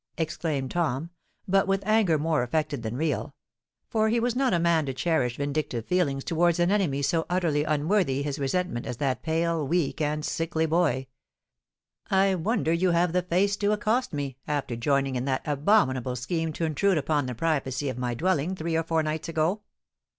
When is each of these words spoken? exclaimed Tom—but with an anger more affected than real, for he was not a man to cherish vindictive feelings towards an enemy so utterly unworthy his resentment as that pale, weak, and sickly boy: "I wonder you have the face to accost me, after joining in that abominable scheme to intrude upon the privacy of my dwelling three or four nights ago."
exclaimed 0.17 0.71
Tom—but 0.71 1.67
with 1.67 1.83
an 1.83 1.87
anger 1.87 2.17
more 2.17 2.41
affected 2.41 2.81
than 2.81 2.97
real, 2.97 3.35
for 3.87 4.09
he 4.09 4.19
was 4.19 4.35
not 4.35 4.51
a 4.51 4.57
man 4.57 4.83
to 4.87 4.95
cherish 4.95 5.37
vindictive 5.37 5.85
feelings 5.85 6.23
towards 6.23 6.57
an 6.59 6.71
enemy 6.71 7.03
so 7.03 7.23
utterly 7.29 7.63
unworthy 7.63 8.23
his 8.23 8.39
resentment 8.39 8.87
as 8.87 8.97
that 8.97 9.21
pale, 9.21 9.63
weak, 9.67 10.01
and 10.01 10.25
sickly 10.25 10.65
boy: 10.65 11.05
"I 12.09 12.33
wonder 12.33 12.73
you 12.73 12.89
have 12.89 13.13
the 13.13 13.21
face 13.21 13.55
to 13.57 13.73
accost 13.73 14.11
me, 14.11 14.37
after 14.47 14.75
joining 14.75 15.15
in 15.17 15.25
that 15.25 15.47
abominable 15.47 16.15
scheme 16.15 16.51
to 16.53 16.65
intrude 16.65 16.97
upon 16.97 17.27
the 17.27 17.35
privacy 17.35 17.87
of 17.87 17.99
my 17.99 18.15
dwelling 18.15 18.55
three 18.55 18.75
or 18.75 18.81
four 18.83 19.03
nights 19.03 19.29
ago." 19.29 19.61